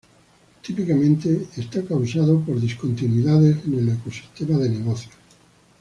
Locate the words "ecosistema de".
3.89-4.69